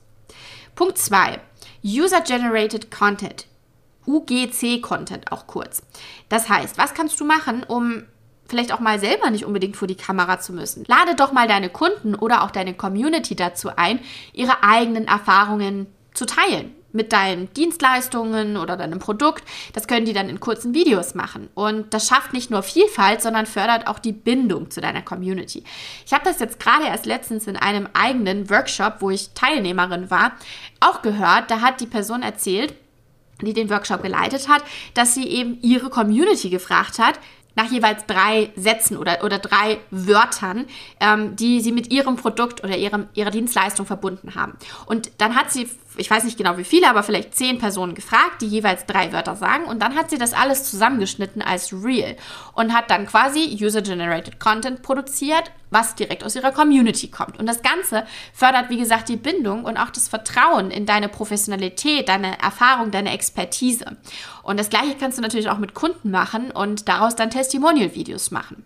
Punkt 0.74 0.98
2. 0.98 1.38
User-Generated 1.84 2.90
Content. 2.90 3.46
UGC-Content 4.06 5.32
auch 5.32 5.46
kurz. 5.46 5.82
Das 6.28 6.48
heißt, 6.48 6.76
was 6.78 6.94
kannst 6.94 7.20
du 7.20 7.24
machen, 7.24 7.62
um 7.62 8.04
vielleicht 8.46 8.72
auch 8.72 8.80
mal 8.80 8.98
selber 8.98 9.30
nicht 9.30 9.46
unbedingt 9.46 9.76
vor 9.76 9.88
die 9.88 9.96
Kamera 9.96 10.38
zu 10.40 10.52
müssen. 10.52 10.84
Lade 10.86 11.14
doch 11.14 11.32
mal 11.32 11.48
deine 11.48 11.70
Kunden 11.70 12.14
oder 12.14 12.42
auch 12.42 12.50
deine 12.50 12.74
Community 12.74 13.34
dazu 13.34 13.70
ein, 13.74 14.00
ihre 14.34 14.62
eigenen 14.62 15.06
Erfahrungen 15.06 15.86
zu 16.12 16.26
teilen 16.26 16.74
mit 16.94 17.12
deinen 17.12 17.52
Dienstleistungen 17.52 18.56
oder 18.56 18.76
deinem 18.76 18.98
Produkt. 18.98 19.44
Das 19.72 19.86
können 19.86 20.06
die 20.06 20.12
dann 20.12 20.28
in 20.28 20.40
kurzen 20.40 20.74
Videos 20.74 21.14
machen. 21.14 21.48
Und 21.54 21.92
das 21.92 22.06
schafft 22.08 22.32
nicht 22.32 22.50
nur 22.50 22.62
Vielfalt, 22.62 23.20
sondern 23.20 23.46
fördert 23.46 23.86
auch 23.86 23.98
die 23.98 24.12
Bindung 24.12 24.70
zu 24.70 24.80
deiner 24.80 25.02
Community. 25.02 25.64
Ich 26.06 26.12
habe 26.12 26.24
das 26.24 26.40
jetzt 26.40 26.60
gerade 26.60 26.86
erst 26.86 27.04
letztens 27.04 27.46
in 27.46 27.56
einem 27.56 27.88
eigenen 27.92 28.48
Workshop, 28.48 28.96
wo 29.00 29.10
ich 29.10 29.30
Teilnehmerin 29.34 30.10
war, 30.10 30.32
auch 30.80 31.02
gehört. 31.02 31.50
Da 31.50 31.60
hat 31.60 31.80
die 31.80 31.86
Person 31.86 32.22
erzählt, 32.22 32.74
die 33.42 33.52
den 33.52 33.68
Workshop 33.70 34.02
geleitet 34.02 34.48
hat, 34.48 34.62
dass 34.94 35.14
sie 35.14 35.26
eben 35.26 35.58
ihre 35.60 35.90
Community 35.90 36.48
gefragt 36.48 36.98
hat, 36.98 37.18
nach 37.56 37.70
jeweils 37.70 38.04
drei 38.06 38.52
Sätzen 38.56 38.96
oder, 38.96 39.22
oder 39.22 39.38
drei 39.38 39.78
Wörtern, 39.90 40.66
ähm, 41.00 41.36
die 41.36 41.60
sie 41.60 41.72
mit 41.72 41.92
ihrem 41.92 42.16
Produkt 42.16 42.64
oder 42.64 42.76
ihrem, 42.76 43.06
ihrer 43.14 43.30
Dienstleistung 43.30 43.86
verbunden 43.86 44.34
haben. 44.34 44.54
Und 44.86 45.10
dann 45.18 45.36
hat 45.36 45.52
sie, 45.52 45.68
ich 45.96 46.10
weiß 46.10 46.24
nicht 46.24 46.38
genau 46.38 46.56
wie 46.56 46.64
viele, 46.64 46.88
aber 46.88 47.02
vielleicht 47.02 47.34
zehn 47.34 47.58
Personen 47.58 47.94
gefragt, 47.94 48.42
die 48.42 48.46
jeweils 48.46 48.86
drei 48.86 49.12
Wörter 49.12 49.36
sagen. 49.36 49.64
Und 49.64 49.80
dann 49.80 49.94
hat 49.94 50.10
sie 50.10 50.18
das 50.18 50.32
alles 50.32 50.64
zusammengeschnitten 50.70 51.42
als 51.42 51.72
Real 51.72 52.16
und 52.54 52.74
hat 52.74 52.90
dann 52.90 53.06
quasi 53.06 53.56
User-Generated 53.60 54.40
Content 54.40 54.82
produziert, 54.82 55.50
was 55.70 55.94
direkt 55.94 56.24
aus 56.24 56.36
ihrer 56.36 56.52
Community 56.52 57.08
kommt. 57.08 57.38
Und 57.38 57.46
das 57.46 57.62
Ganze 57.62 58.04
fördert, 58.32 58.70
wie 58.70 58.78
gesagt, 58.78 59.08
die 59.08 59.16
Bindung 59.16 59.64
und 59.64 59.76
auch 59.76 59.90
das 59.90 60.08
Vertrauen 60.08 60.70
in 60.70 60.86
deine 60.86 61.08
Professionalität, 61.08 62.08
deine 62.08 62.40
Erfahrung, 62.40 62.90
deine 62.90 63.12
Expertise. 63.12 63.96
Und 64.42 64.58
das 64.58 64.70
Gleiche 64.70 64.96
kannst 64.98 65.18
du 65.18 65.22
natürlich 65.22 65.48
auch 65.48 65.58
mit 65.58 65.74
Kunden 65.74 66.10
machen 66.10 66.50
und 66.50 66.88
daraus 66.88 67.16
dann 67.16 67.30
Testimonial-Videos 67.30 68.30
machen. 68.30 68.64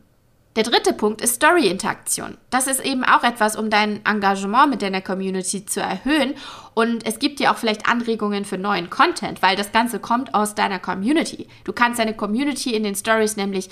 Der 0.57 0.65
dritte 0.65 0.93
Punkt 0.93 1.21
ist 1.21 1.37
Story-Interaktion. 1.37 2.37
Das 2.51 2.67
ist 2.67 2.85
eben 2.85 3.05
auch 3.05 3.23
etwas, 3.23 3.55
um 3.55 3.71
dein 3.71 4.05
Engagement 4.05 4.71
mit 4.71 4.83
deiner 4.83 5.01
Community 5.01 5.65
zu 5.65 5.81
erhöhen. 5.81 6.35
Und 6.75 7.07
es 7.07 7.19
gibt 7.19 7.39
dir 7.39 7.53
auch 7.53 7.59
vielleicht 7.59 7.89
Anregungen 7.89 8.45
für 8.45 8.59
neuen 8.59 8.91
Content, 8.91 9.41
weil 9.41 9.57
das 9.57 9.71
Ganze 9.71 10.01
kommt 10.01 10.35
aus 10.35 10.55
deiner 10.55 10.79
Community. 10.79 11.47
Du 11.65 11.73
kannst 11.73 12.01
deine 12.01 12.15
Community 12.15 12.75
in 12.75 12.83
den 12.83 12.97
Stories 12.97 13.37
nämlich 13.37 13.69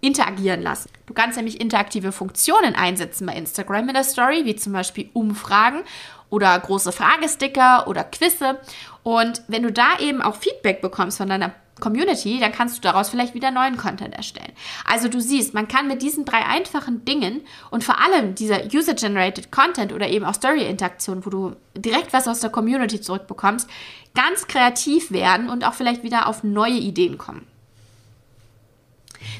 interagieren 0.00 0.62
lassen. 0.62 0.90
Du 1.06 1.14
kannst 1.14 1.36
nämlich 1.36 1.60
interaktive 1.60 2.12
Funktionen 2.12 2.74
einsetzen 2.74 3.26
bei 3.26 3.34
Instagram 3.34 3.88
in 3.88 3.94
der 3.94 4.04
Story, 4.04 4.44
wie 4.44 4.56
zum 4.56 4.72
Beispiel 4.72 5.10
Umfragen 5.12 5.82
oder 6.30 6.58
große 6.58 6.92
Fragesticker 6.92 7.86
oder 7.88 8.04
Quizze. 8.04 8.58
Und 9.02 9.42
wenn 9.48 9.62
du 9.62 9.72
da 9.72 9.98
eben 10.00 10.22
auch 10.22 10.36
Feedback 10.36 10.80
bekommst 10.80 11.18
von 11.18 11.28
deiner 11.28 11.52
Community, 11.80 12.38
dann 12.40 12.52
kannst 12.52 12.76
du 12.76 12.80
daraus 12.80 13.10
vielleicht 13.10 13.34
wieder 13.34 13.50
neuen 13.50 13.76
Content 13.76 14.14
erstellen. 14.14 14.52
Also 14.84 15.08
du 15.08 15.20
siehst, 15.20 15.54
man 15.54 15.68
kann 15.68 15.88
mit 15.88 16.02
diesen 16.02 16.24
drei 16.24 16.44
einfachen 16.44 17.04
Dingen 17.04 17.42
und 17.70 17.84
vor 17.84 18.00
allem 18.00 18.34
dieser 18.34 18.64
User-Generated 18.72 19.52
Content 19.52 19.92
oder 19.92 20.08
eben 20.08 20.24
auch 20.24 20.34
Story-Interaktion, 20.34 21.26
wo 21.26 21.30
du 21.30 21.56
direkt 21.74 22.12
was 22.12 22.28
aus 22.28 22.40
der 22.40 22.50
Community 22.50 23.00
zurückbekommst, 23.00 23.68
ganz 24.14 24.46
kreativ 24.46 25.10
werden 25.10 25.50
und 25.50 25.64
auch 25.64 25.74
vielleicht 25.74 26.02
wieder 26.02 26.26
auf 26.28 26.42
neue 26.42 26.78
Ideen 26.78 27.18
kommen. 27.18 27.46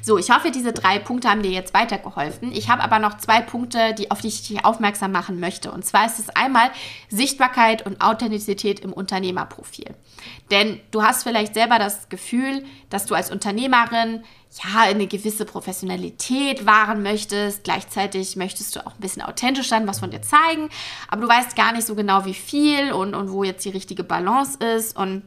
So, 0.02 0.18
ich 0.18 0.30
hoffe, 0.30 0.50
diese 0.50 0.72
drei 0.72 0.98
Punkte 0.98 1.28
haben 1.28 1.42
dir 1.42 1.50
jetzt 1.50 1.74
weitergeholfen. 1.74 2.52
Ich 2.52 2.68
habe 2.68 2.82
aber 2.82 2.98
noch 2.98 3.18
zwei 3.18 3.40
Punkte, 3.40 3.94
die, 3.94 4.10
auf 4.10 4.20
die 4.20 4.28
ich 4.28 4.46
dich 4.46 4.64
aufmerksam 4.64 5.12
machen 5.12 5.40
möchte. 5.40 5.70
Und 5.70 5.84
zwar 5.84 6.06
ist 6.06 6.18
es 6.18 6.28
einmal 6.30 6.70
Sichtbarkeit 7.08 7.84
und 7.84 8.00
Authentizität 8.00 8.80
im 8.80 8.92
Unternehmerprofil. 8.92 9.94
Denn 10.50 10.80
du 10.90 11.02
hast 11.02 11.22
vielleicht 11.22 11.54
selber 11.54 11.78
das 11.78 12.08
Gefühl, 12.08 12.64
dass 12.90 13.06
du 13.06 13.14
als 13.14 13.30
Unternehmerin 13.30 14.24
ja 14.64 14.82
eine 14.82 15.06
gewisse 15.06 15.44
Professionalität 15.44 16.66
wahren 16.66 17.02
möchtest. 17.02 17.64
Gleichzeitig 17.64 18.36
möchtest 18.36 18.76
du 18.76 18.86
auch 18.86 18.94
ein 18.94 19.00
bisschen 19.00 19.22
authentisch 19.22 19.68
sein, 19.68 19.86
was 19.86 20.00
von 20.00 20.10
dir 20.10 20.22
zeigen. 20.22 20.70
Aber 21.08 21.22
du 21.22 21.28
weißt 21.28 21.56
gar 21.56 21.72
nicht 21.72 21.86
so 21.86 21.94
genau, 21.94 22.24
wie 22.24 22.34
viel 22.34 22.92
und, 22.92 23.14
und 23.14 23.30
wo 23.30 23.44
jetzt 23.44 23.64
die 23.64 23.70
richtige 23.70 24.04
Balance 24.04 24.58
ist. 24.58 24.96
Und 24.96 25.22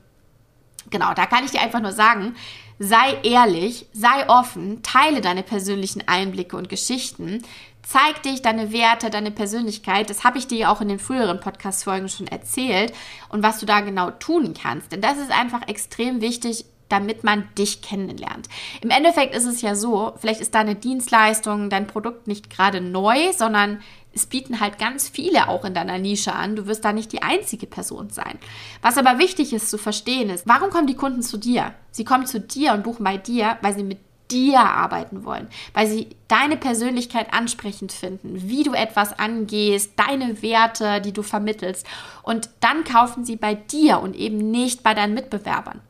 genau, 0.90 1.14
da 1.14 1.26
kann 1.26 1.46
ich 1.46 1.52
dir 1.52 1.62
einfach 1.62 1.82
nur 1.82 1.94
sagen, 1.94 2.36
Sei 2.82 3.20
ehrlich, 3.24 3.88
sei 3.92 4.30
offen, 4.30 4.82
teile 4.84 5.20
deine 5.20 5.44
persönlichen 5.44 6.08
Einblicke 6.08 6.56
und 6.56 6.70
Geschichten, 6.70 7.44
zeig 7.84 8.24
dich, 8.24 8.42
deine 8.42 8.72
Werte, 8.72 9.10
deine 9.10 9.32
Persönlichkeit. 9.32 10.10
Das 10.10 10.24
habe 10.24 10.38
ich 10.38 10.48
dir 10.48 10.72
auch 10.72 10.80
in 10.80 10.88
den 10.88 10.98
früheren 10.98 11.42
Podcast-Folgen 11.42 12.08
schon 12.08 12.28
erzählt 12.28 12.94
und 13.28 13.44
was 13.44 13.60
du 13.60 13.66
da 13.66 13.82
genau 13.82 14.12
tun 14.12 14.54
kannst. 14.54 14.94
Denn 14.94 15.02
das 15.02 15.18
ist 15.18 15.30
einfach 15.30 15.68
extrem 15.68 16.22
wichtig, 16.22 16.64
damit 16.88 17.26
man 17.26 17.50
dich 17.58 17.82
kennenlernt. 17.82 18.48
Im 18.80 18.92
Endeffekt 18.92 19.36
ist 19.36 19.46
es 19.46 19.62
ja 19.62 19.76
so, 19.76 20.14
vielleicht 20.18 20.40
ist 20.40 20.56
deine 20.56 20.76
Dienstleistung, 20.76 21.70
dein 21.70 21.86
Produkt 21.86 22.28
nicht 22.28 22.50
gerade 22.50 22.80
neu, 22.80 23.34
sondern 23.34 23.82
es 24.20 24.26
bieten 24.26 24.60
halt 24.60 24.78
ganz 24.78 25.08
viele 25.08 25.48
auch 25.48 25.66
in 25.66 25.74
deiner 25.74 25.98
Nische 25.98 26.34
an. 26.34 26.56
Du 26.56 26.68
wirst 26.68 26.84
da 26.86 26.94
nicht 26.94 27.12
die 27.12 27.24
einzige 27.24 27.68
Person 27.68 28.10
sein. 28.10 28.38
Was 28.82 28.98
aber 28.98 29.18
wichtig 29.18 29.54
ist 29.54 29.70
zu 29.70 29.78
verstehen 29.78 30.30
ist, 30.30 30.48
warum 30.48 30.70
kommen 30.70 30.88
die 30.88 30.96
Kunden 30.96 31.22
zu 31.22 31.38
dir? 31.38 31.74
Sie 31.92 32.04
kommen 32.04 32.26
zu 32.26 32.40
dir 32.40 32.74
und 32.74 32.84
buchen 32.84 33.04
bei 33.04 33.18
dir, 33.18 33.58
weil 33.62 33.74
sie 33.74 33.84
mit 33.84 34.00
dir 34.30 34.60
arbeiten 34.60 35.26
wollen, 35.26 35.48
weil 35.74 35.88
sie 35.88 36.10
deine 36.28 36.58
Persönlichkeit 36.58 37.34
ansprechend 37.34 37.92
finden, 37.92 38.48
wie 38.48 38.64
du 38.64 38.74
etwas 38.74 39.18
angehst, 39.18 39.94
deine 39.96 40.42
Werte, 40.42 41.02
die 41.02 41.14
du 41.14 41.24
vermittelst. 41.24 41.88
Und 42.22 42.50
dann 42.60 42.84
kaufen 42.84 43.26
sie 43.26 43.38
bei 43.38 43.56
dir 43.56 44.00
und 44.00 44.16
eben 44.16 44.38
nicht 44.52 44.84
bei 44.84 44.94
deinen 44.94 45.16
Mitbewerbern. 45.16 45.82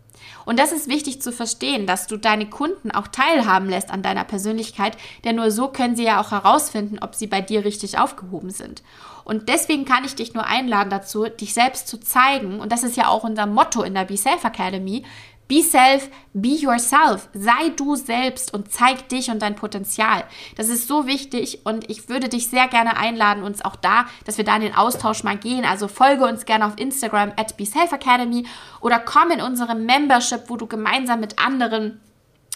Und 0.45 0.59
das 0.59 0.71
ist 0.71 0.87
wichtig 0.87 1.21
zu 1.21 1.31
verstehen, 1.31 1.85
dass 1.85 2.07
du 2.07 2.17
deine 2.17 2.49
Kunden 2.49 2.91
auch 2.91 3.07
teilhaben 3.07 3.69
lässt 3.69 3.91
an 3.91 4.01
deiner 4.01 4.23
Persönlichkeit, 4.23 4.97
denn 5.23 5.35
nur 5.35 5.51
so 5.51 5.67
können 5.67 5.95
sie 5.95 6.05
ja 6.05 6.21
auch 6.21 6.31
herausfinden, 6.31 6.99
ob 7.01 7.15
sie 7.15 7.27
bei 7.27 7.41
dir 7.41 7.65
richtig 7.65 7.97
aufgehoben 7.99 8.49
sind. 8.49 8.81
Und 9.29 9.47
deswegen 9.47 9.85
kann 9.85 10.05
ich 10.05 10.15
dich 10.15 10.33
nur 10.33 10.47
einladen 10.47 10.89
dazu, 10.89 11.25
dich 11.25 11.53
selbst 11.53 11.87
zu 11.87 11.99
zeigen. 11.99 12.59
Und 12.59 12.71
das 12.71 12.83
ist 12.83 12.97
ja 12.97 13.09
auch 13.09 13.23
unser 13.23 13.45
Motto 13.45 13.83
in 13.83 13.93
der 13.93 14.05
Be 14.05 14.17
Self 14.17 14.43
Academy. 14.43 15.03
Be 15.49 15.63
self, 15.63 16.11
be 16.31 16.49
yourself. 16.49 17.27
Sei 17.33 17.69
du 17.75 17.95
selbst 17.95 18.53
und 18.53 18.71
zeig 18.71 19.09
dich 19.09 19.31
und 19.31 19.41
dein 19.41 19.55
Potenzial. 19.55 20.23
Das 20.55 20.69
ist 20.69 20.87
so 20.87 21.07
wichtig 21.07 21.65
und 21.65 21.89
ich 21.89 22.07
würde 22.07 22.29
dich 22.29 22.49
sehr 22.49 22.67
gerne 22.67 22.97
einladen, 22.97 23.43
uns 23.43 23.65
auch 23.65 23.75
da, 23.75 24.05
dass 24.25 24.37
wir 24.37 24.45
da 24.45 24.55
in 24.57 24.61
den 24.61 24.75
Austausch 24.75 25.23
mal 25.23 25.37
gehen. 25.37 25.65
Also 25.65 25.87
folge 25.87 26.25
uns 26.25 26.45
gerne 26.45 26.67
auf 26.67 26.77
Instagram 26.77 27.33
at 27.35 27.57
Be 27.57 27.65
Self 27.65 27.91
Academy 27.91 28.45
oder 28.79 28.99
komm 28.99 29.31
in 29.31 29.41
unsere 29.41 29.73
Membership, 29.73 30.43
wo 30.49 30.55
du 30.55 30.67
gemeinsam 30.67 31.19
mit 31.19 31.39
anderen 31.39 31.99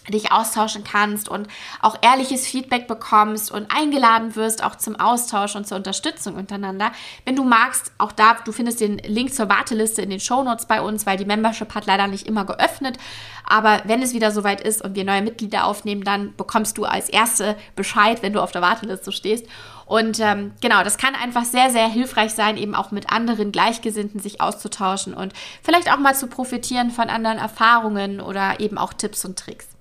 dich 0.09 0.31
austauschen 0.31 0.83
kannst 0.83 1.29
und 1.29 1.47
auch 1.81 1.97
ehrliches 2.01 2.45
Feedback 2.45 2.87
bekommst 2.87 3.51
und 3.51 3.67
eingeladen 3.73 4.35
wirst 4.35 4.63
auch 4.63 4.75
zum 4.75 4.95
Austausch 4.99 5.55
und 5.55 5.67
zur 5.67 5.77
Unterstützung 5.77 6.35
untereinander. 6.35 6.91
Wenn 7.25 7.35
du 7.35 7.43
magst, 7.43 7.91
auch 7.97 8.11
da, 8.11 8.35
du 8.43 8.51
findest 8.51 8.81
den 8.81 8.97
Link 8.97 9.33
zur 9.33 9.49
Warteliste 9.49 10.01
in 10.01 10.09
den 10.09 10.19
Show 10.19 10.43
Notes 10.43 10.65
bei 10.65 10.81
uns, 10.81 11.05
weil 11.05 11.17
die 11.17 11.25
Membership 11.25 11.73
hat 11.73 11.85
leider 11.85 12.07
nicht 12.07 12.27
immer 12.27 12.45
geöffnet. 12.45 12.97
Aber 13.45 13.81
wenn 13.85 14.01
es 14.01 14.13
wieder 14.13 14.31
soweit 14.31 14.61
ist 14.61 14.81
und 14.81 14.95
wir 14.95 15.03
neue 15.03 15.21
Mitglieder 15.21 15.65
aufnehmen, 15.65 16.03
dann 16.03 16.35
bekommst 16.35 16.77
du 16.77 16.85
als 16.85 17.09
Erste 17.09 17.55
Bescheid, 17.75 18.21
wenn 18.21 18.33
du 18.33 18.41
auf 18.41 18.51
der 18.51 18.61
Warteliste 18.61 19.11
stehst. 19.11 19.45
Und 19.85 20.19
ähm, 20.19 20.53
genau, 20.61 20.83
das 20.83 20.97
kann 20.97 21.13
einfach 21.13 21.43
sehr, 21.43 21.69
sehr 21.69 21.87
hilfreich 21.87 22.33
sein, 22.33 22.57
eben 22.57 22.73
auch 22.73 22.91
mit 22.91 23.11
anderen 23.11 23.51
Gleichgesinnten 23.51 24.19
sich 24.19 24.39
auszutauschen 24.41 25.13
und 25.13 25.33
vielleicht 25.61 25.91
auch 25.91 25.99
mal 25.99 26.15
zu 26.15 26.27
profitieren 26.27 26.89
von 26.89 27.09
anderen 27.09 27.37
Erfahrungen 27.37 28.21
oder 28.21 28.59
eben 28.59 28.77
auch 28.77 28.93
Tipps 28.93 29.25
und 29.25 29.37
Tricks. 29.37 29.72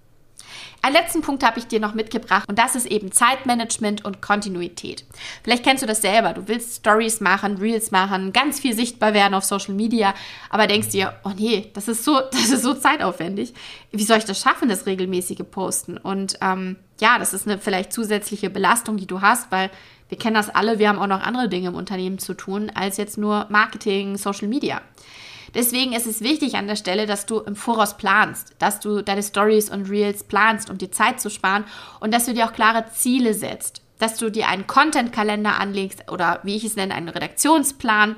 Einen 0.82 0.94
letzten 0.94 1.22
Punkt 1.22 1.44
habe 1.44 1.58
ich 1.58 1.66
dir 1.66 1.80
noch 1.80 1.94
mitgebracht 1.94 2.44
und 2.48 2.58
das 2.58 2.74
ist 2.74 2.86
eben 2.86 3.12
Zeitmanagement 3.12 4.04
und 4.04 4.20
Kontinuität. 4.20 5.04
Vielleicht 5.42 5.64
kennst 5.64 5.82
du 5.82 5.86
das 5.86 6.02
selber. 6.02 6.32
Du 6.32 6.48
willst 6.48 6.78
Stories 6.78 7.20
machen, 7.20 7.58
Reels 7.58 7.90
machen, 7.90 8.32
ganz 8.32 8.60
viel 8.60 8.74
sichtbar 8.74 9.14
werden 9.14 9.34
auf 9.34 9.44
Social 9.44 9.74
Media, 9.74 10.14
aber 10.50 10.66
denkst 10.66 10.88
dir, 10.88 11.14
oh 11.24 11.32
nee, 11.36 11.70
das 11.74 11.88
ist 11.88 12.04
so, 12.04 12.20
das 12.32 12.50
ist 12.50 12.62
so 12.62 12.74
zeitaufwendig. 12.74 13.54
Wie 13.92 14.04
soll 14.04 14.18
ich 14.18 14.24
das 14.24 14.40
schaffen, 14.40 14.68
das 14.68 14.86
regelmäßige 14.86 15.44
Posten? 15.50 15.96
Und 15.96 16.38
ähm, 16.40 16.76
ja, 17.00 17.18
das 17.18 17.32
ist 17.32 17.46
eine 17.46 17.58
vielleicht 17.58 17.92
zusätzliche 17.92 18.50
Belastung, 18.50 18.96
die 18.96 19.06
du 19.06 19.20
hast, 19.20 19.50
weil 19.50 19.70
wir 20.08 20.18
kennen 20.18 20.34
das 20.34 20.50
alle, 20.50 20.78
wir 20.78 20.88
haben 20.88 20.98
auch 20.98 21.06
noch 21.06 21.22
andere 21.22 21.48
Dinge 21.48 21.68
im 21.68 21.74
Unternehmen 21.74 22.18
zu 22.18 22.34
tun, 22.34 22.70
als 22.74 22.98
jetzt 22.98 23.16
nur 23.16 23.46
Marketing, 23.48 24.18
Social 24.18 24.46
Media. 24.46 24.82
Deswegen 25.54 25.92
ist 25.92 26.06
es 26.06 26.20
wichtig 26.20 26.54
an 26.56 26.66
der 26.66 26.76
Stelle, 26.76 27.06
dass 27.06 27.26
du 27.26 27.40
im 27.40 27.56
Voraus 27.56 27.96
planst, 27.96 28.54
dass 28.58 28.80
du 28.80 29.02
deine 29.02 29.22
Stories 29.22 29.70
und 29.70 29.90
Reels 29.90 30.24
planst, 30.24 30.70
um 30.70 30.78
dir 30.78 30.90
Zeit 30.90 31.20
zu 31.20 31.30
sparen 31.30 31.64
und 32.00 32.12
dass 32.12 32.26
du 32.26 32.34
dir 32.34 32.46
auch 32.46 32.52
klare 32.52 32.86
Ziele 32.92 33.34
setzt, 33.34 33.82
dass 33.98 34.16
du 34.16 34.30
dir 34.30 34.48
einen 34.48 34.66
Content-Kalender 34.66 35.58
anlegst 35.58 36.10
oder 36.10 36.40
wie 36.42 36.56
ich 36.56 36.64
es 36.64 36.76
nenne, 36.76 36.94
einen 36.94 37.08
Redaktionsplan 37.08 38.16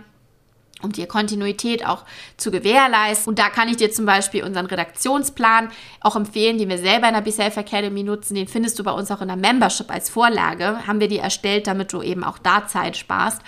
um 0.84 0.92
dir 0.92 1.06
Kontinuität 1.06 1.86
auch 1.86 2.04
zu 2.36 2.50
gewährleisten. 2.50 3.30
Und 3.30 3.38
da 3.38 3.48
kann 3.48 3.68
ich 3.68 3.76
dir 3.76 3.90
zum 3.90 4.06
Beispiel 4.06 4.44
unseren 4.44 4.66
Redaktionsplan 4.66 5.70
auch 6.00 6.14
empfehlen, 6.14 6.58
den 6.58 6.68
wir 6.68 6.78
selber 6.78 7.08
in 7.08 7.14
der 7.14 7.22
BeSelf 7.22 7.56
Academy 7.56 8.02
nutzen. 8.02 8.34
Den 8.34 8.48
findest 8.48 8.78
du 8.78 8.84
bei 8.84 8.92
uns 8.92 9.10
auch 9.10 9.22
in 9.22 9.28
der 9.28 9.36
Membership 9.36 9.90
als 9.90 10.10
Vorlage. 10.10 10.86
Haben 10.86 11.00
wir 11.00 11.08
die 11.08 11.18
erstellt, 11.18 11.66
damit 11.66 11.92
du 11.92 12.02
eben 12.02 12.22
auch 12.22 12.38
da 12.38 12.66
Zeit 12.66 12.96
sparst. 12.96 13.42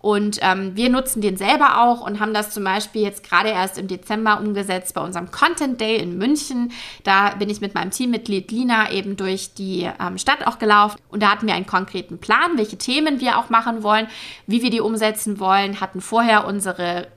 Und 0.00 0.38
ähm, 0.40 0.74
wir 0.76 0.88
nutzen 0.88 1.20
den 1.20 1.36
selber 1.36 1.82
auch 1.82 2.00
und 2.00 2.20
haben 2.20 2.32
das 2.32 2.50
zum 2.50 2.64
Beispiel 2.64 3.02
jetzt 3.02 3.22
gerade 3.22 3.50
erst 3.50 3.76
im 3.76 3.86
Dezember 3.86 4.40
umgesetzt 4.40 4.94
bei 4.94 5.02
unserem 5.02 5.30
Content 5.30 5.78
Day 5.78 5.96
in 5.96 6.16
München. 6.16 6.72
Da 7.04 7.34
bin 7.34 7.50
ich 7.50 7.60
mit 7.60 7.74
meinem 7.74 7.90
Teammitglied 7.90 8.50
Lina 8.50 8.90
eben 8.92 9.16
durch 9.16 9.52
die 9.52 9.90
ähm, 10.00 10.16
Stadt 10.16 10.46
auch 10.46 10.58
gelaufen 10.58 10.98
und 11.10 11.22
da 11.22 11.30
hatten 11.30 11.46
wir 11.46 11.54
einen 11.54 11.66
konkreten 11.66 12.18
Plan, 12.18 12.56
welche 12.56 12.78
Themen 12.78 13.20
wir 13.20 13.38
auch 13.38 13.50
machen 13.50 13.82
wollen, 13.82 14.08
wie 14.46 14.62
wir 14.62 14.70
die 14.70 14.80
umsetzen 14.80 15.38
wollen, 15.38 15.80
hatten 15.82 16.00
vorher 16.00 16.46
unsere 16.46 17.08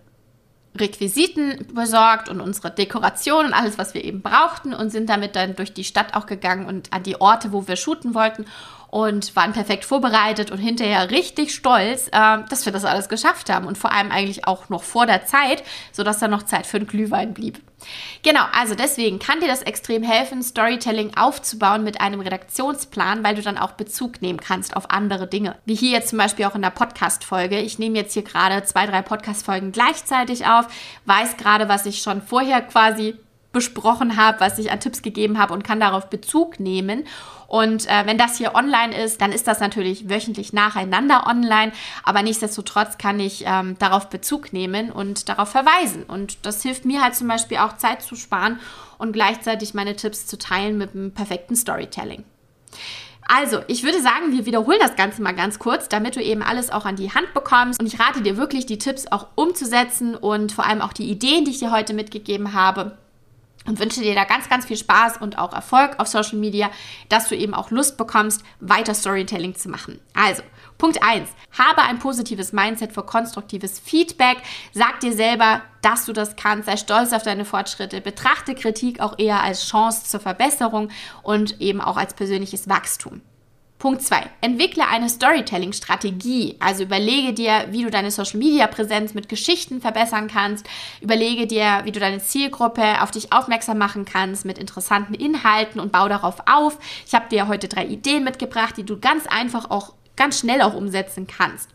Requisiten 0.76 1.68
besorgt 1.74 2.30
und 2.30 2.42
unsere 2.42 2.72
Dekoration 2.72 3.46
und 3.46 3.54
alles, 3.54 3.78
was 3.78 3.94
wir 3.94 4.04
eben 4.04 4.22
brauchten 4.22 4.74
und 4.74 4.90
sind 4.90 5.08
damit 5.08 5.36
dann 5.36 5.56
durch 5.56 5.74
die 5.74 5.84
Stadt 5.84 6.16
auch 6.16 6.26
gegangen 6.26 6.66
und 6.66 6.92
an 6.92 7.04
die 7.04 7.22
Orte, 7.22 7.52
wo 7.54 7.68
wir 7.68 7.76
shooten 7.76 8.14
wollten 8.14 8.46
und 8.94 9.36
waren 9.36 9.54
perfekt 9.54 9.86
vorbereitet 9.86 10.52
und 10.52 10.60
hinterher 10.60 11.10
richtig 11.10 11.52
stolz, 11.56 12.10
äh, 12.10 12.38
dass 12.48 12.66
wir 12.66 12.72
das 12.72 12.86
alles 12.86 13.10
geschafft 13.10 13.50
haben 13.50 13.66
und 13.66 13.76
vor 13.76 13.92
allem 13.92 14.12
eigentlich 14.12 14.46
auch 14.46 14.70
noch 14.70 14.84
vor 14.84 15.08
der 15.08 15.26
Zeit, 15.26 15.64
sodass 15.92 16.20
da 16.20 16.28
noch 16.28 16.44
Zeit 16.44 16.68
für 16.68 16.78
einen 16.78 16.86
Glühwein 16.86 17.34
blieb. 17.34 17.60
Genau, 18.22 18.44
also 18.54 18.76
deswegen 18.76 19.18
kann 19.18 19.40
dir 19.40 19.48
das 19.48 19.64
extrem 19.64 20.04
helfen, 20.04 20.44
Storytelling 20.44 21.18
aufzubauen 21.18 21.84
mit 21.84 22.02
einem 22.02 22.20
Redaktionsplan, 22.20 23.24
weil 23.24 23.34
du 23.34 23.42
dann 23.42 23.58
auch 23.58 23.72
Bezug 23.72 24.22
nehmen 24.22 24.40
kannst 24.40 24.76
auf 24.76 24.92
andere 24.92 25.26
Dinge. 25.26 25.56
Wie 25.66 25.76
hier 25.76 25.90
jetzt 25.90 26.10
zum 26.10 26.20
Beispiel 26.20 26.46
auch 26.46 26.56
in 26.56 26.62
der 26.62 26.70
Podcast-Folge. 26.70 27.60
Ich 27.60 27.80
nehme 27.80 27.98
jetzt 27.98 28.14
hier 28.14 28.22
gerade 28.22 28.64
zwei, 28.64 28.86
drei 28.86 29.02
Podcast-Folgen 29.02 29.72
gleichzeitig 29.72 30.46
auf, 30.46 30.68
weiß 31.06 31.38
gerade, 31.38 31.68
was 31.68 31.88
ich 31.88 32.04
schon 32.04 32.22
vorher 32.22 32.62
quasi 32.62 33.16
besprochen 33.54 34.18
habe, 34.18 34.42
was 34.42 34.60
ich 34.60 34.72
an 34.72 34.82
Tipps 34.82 35.02
gegeben 35.02 35.40
habe 35.40 35.54
und 35.54 35.64
kann 35.64 35.80
darauf 35.80 36.10
Bezug 36.10 36.60
nehmen. 36.60 37.06
Und 37.48 37.88
äh, 37.88 38.06
wenn 38.06 38.18
das 38.18 38.38
hier 38.38 38.56
online 38.56 38.98
ist, 38.98 39.22
dann 39.22 39.32
ist 39.32 39.48
das 39.48 39.60
natürlich 39.60 40.10
wöchentlich 40.10 40.52
nacheinander 40.52 41.28
online. 41.28 41.72
Aber 42.04 42.24
nichtsdestotrotz 42.24 42.98
kann 42.98 43.20
ich 43.20 43.44
ähm, 43.46 43.78
darauf 43.78 44.10
Bezug 44.10 44.52
nehmen 44.52 44.92
und 44.92 45.30
darauf 45.30 45.50
verweisen. 45.50 46.04
Und 46.04 46.46
das 46.46 46.64
hilft 46.64 46.84
mir 46.84 47.02
halt 47.02 47.16
zum 47.16 47.28
Beispiel 47.28 47.58
auch 47.58 47.78
Zeit 47.78 48.02
zu 48.02 48.16
sparen 48.16 48.60
und 48.98 49.14
gleichzeitig 49.14 49.74
meine 49.74 49.96
Tipps 49.96 50.26
zu 50.26 50.38
teilen 50.38 50.78
mit 50.78 50.96
einem 50.96 51.14
perfekten 51.14 51.56
Storytelling. 51.56 52.24
Also, 53.26 53.60
ich 53.68 53.84
würde 53.84 54.02
sagen, 54.02 54.32
wir 54.32 54.46
wiederholen 54.46 54.80
das 54.82 54.96
Ganze 54.96 55.22
mal 55.22 55.34
ganz 55.34 55.60
kurz, 55.60 55.88
damit 55.88 56.16
du 56.16 56.22
eben 56.22 56.42
alles 56.42 56.72
auch 56.72 56.86
an 56.86 56.96
die 56.96 57.14
Hand 57.14 57.34
bekommst. 57.34 57.80
Und 57.80 57.86
ich 57.86 58.00
rate 58.00 58.22
dir 58.22 58.36
wirklich, 58.36 58.66
die 58.66 58.78
Tipps 58.78 59.08
auch 59.12 59.28
umzusetzen 59.36 60.16
und 60.16 60.52
vor 60.52 60.66
allem 60.66 60.82
auch 60.82 60.92
die 60.92 61.10
Ideen, 61.10 61.46
die 61.46 61.52
ich 61.52 61.60
dir 61.60 61.72
heute 61.72 61.94
mitgegeben 61.94 62.54
habe, 62.54 62.98
und 63.66 63.80
wünsche 63.80 64.02
dir 64.02 64.16
da 64.16 64.24
ganz, 64.24 64.50
ganz 64.50 64.66
viel 64.66 64.78
Spaß 64.78 65.18
und 65.18 65.38
auch 65.38 65.54
Erfolg 65.54 66.00
auf 66.00 66.08
Social 66.08 66.38
Media, 66.38 66.70
dass 67.10 67.30
du 67.30 67.36
eben 67.36 67.54
auch 67.54 67.72
Lust 67.72 67.98
bekommst, 67.98 68.44
weiter 68.60 68.94
Storytelling 68.94 69.56
zu 69.56 69.70
machen. 69.70 70.00
Also, 70.14 70.44
Punkt 70.78 71.02
1. 71.02 71.30
Habe 71.58 71.84
ein 71.84 72.00
positives 72.00 72.52
Mindset 72.52 72.94
für 72.94 73.04
konstruktives 73.04 73.80
Feedback. 73.80 74.38
Sag 74.74 75.00
dir 75.00 75.14
selber, 75.14 75.62
dass 75.82 76.06
du 76.06 76.14
das 76.14 76.36
kannst. 76.36 76.66
Sei 76.66 76.78
stolz 76.78 77.14
auf 77.14 77.24
deine 77.24 77.46
Fortschritte. 77.46 78.02
Betrachte 78.02 78.56
Kritik 78.56 79.00
auch 79.00 79.18
eher 79.18 79.42
als 79.42 79.68
Chance 79.68 80.06
zur 80.06 80.20
Verbesserung 80.20 80.90
und 81.22 81.62
eben 81.62 81.82
auch 81.82 81.98
als 81.98 82.14
persönliches 82.14 82.68
Wachstum. 82.68 83.22
Punkt 83.84 84.02
2. 84.02 84.30
Entwickle 84.40 84.88
eine 84.88 85.10
Storytelling-Strategie. 85.10 86.56
Also 86.62 86.84
überlege 86.84 87.34
dir, 87.34 87.66
wie 87.72 87.84
du 87.84 87.90
deine 87.90 88.12
Social-Media-Präsenz 88.12 89.14
mit 89.14 89.28
Geschichten 89.28 89.82
verbessern 89.82 90.30
kannst. 90.30 90.66
Überlege 91.02 91.48
dir, 91.48 91.82
wie 91.84 91.92
du 91.92 92.00
deine 92.00 92.20
Zielgruppe 92.20 93.02
auf 93.02 93.12
dich 93.12 93.34
aufmerksam 93.34 93.78
machen 93.78 94.06
kannst 94.06 94.46
mit 94.46 94.58
interessanten 94.58 95.14
Inhalten 95.14 95.82
und 95.82 95.92
bau 95.92 96.08
darauf 96.08 96.38
auf. 96.50 96.78
Ich 97.06 97.14
habe 97.14 97.28
dir 97.28 97.50
heute 97.50 97.68
drei 97.68 97.84
Ideen 97.86 98.24
mitgebracht, 98.24 98.78
die 98.78 98.86
du 98.86 99.02
ganz 99.02 99.28
einfach 99.28 99.70
auch 99.70 99.92
ganz 100.16 100.40
schnell 100.40 100.62
auch 100.62 100.76
umsetzen 100.76 101.28
kannst. 101.28 101.70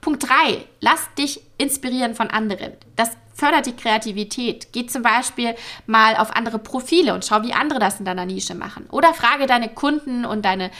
Punkt 0.00 0.22
3. 0.22 0.64
Lass 0.80 1.12
dich 1.18 1.40
inspirieren 1.58 2.14
von 2.14 2.30
anderen. 2.30 2.74
Das 2.94 3.10
fördert 3.34 3.66
die 3.66 3.74
Kreativität. 3.74 4.68
Geh 4.72 4.86
zum 4.86 5.02
Beispiel 5.02 5.56
mal 5.86 6.14
auf 6.14 6.36
andere 6.36 6.60
Profile 6.60 7.14
und 7.14 7.24
schau, 7.24 7.42
wie 7.42 7.52
andere 7.52 7.80
das 7.80 7.98
in 7.98 8.04
deiner 8.04 8.26
Nische 8.26 8.54
machen. 8.54 8.86
Oder 8.92 9.12
frage 9.12 9.46
deine 9.46 9.70
Kunden 9.70 10.24
und 10.24 10.44
deine 10.44 10.70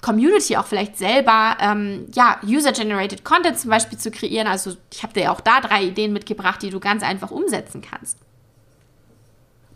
Community 0.00 0.56
auch 0.56 0.66
vielleicht 0.66 0.96
selber, 0.96 1.56
ähm, 1.60 2.06
ja, 2.14 2.40
User-Generated 2.44 3.24
Content 3.24 3.58
zum 3.58 3.70
Beispiel 3.70 3.98
zu 3.98 4.10
kreieren. 4.10 4.46
Also 4.46 4.76
ich 4.92 5.02
habe 5.02 5.12
dir 5.12 5.32
auch 5.32 5.40
da 5.40 5.60
drei 5.60 5.84
Ideen 5.84 6.12
mitgebracht, 6.12 6.62
die 6.62 6.70
du 6.70 6.78
ganz 6.80 7.02
einfach 7.02 7.30
umsetzen 7.30 7.82
kannst. 7.82 8.18